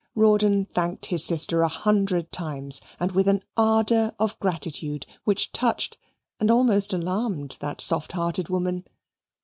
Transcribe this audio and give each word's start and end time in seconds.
Rawdon 0.15 0.65
thanked 0.65 1.05
his 1.05 1.23
sister 1.23 1.61
a 1.61 1.67
hundred 1.67 2.31
times, 2.31 2.81
and 2.99 3.11
with 3.11 3.27
an 3.27 3.43
ardour 3.55 4.15
of 4.19 4.39
gratitude 4.39 5.05
which 5.25 5.51
touched 5.51 5.95
and 6.39 6.49
almost 6.49 6.91
alarmed 6.91 7.57
that 7.59 7.79
soft 7.81 8.13
hearted 8.13 8.49
woman. 8.49 8.85